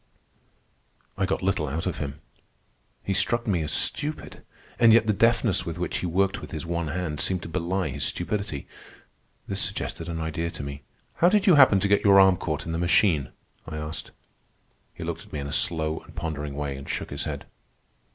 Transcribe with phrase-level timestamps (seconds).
[1.15, 2.21] I got little out of him.
[3.03, 4.41] He struck me as stupid,
[4.79, 7.89] and yet the deftness with which he worked with his one hand seemed to belie
[7.89, 8.67] his stupidity.
[9.45, 10.81] This suggested an idea to me.
[11.17, 13.29] "How did you happen to get your arm caught in the machine?"
[13.67, 14.09] I asked.
[14.91, 17.45] He looked at me in a slow and pondering way, and shook his head.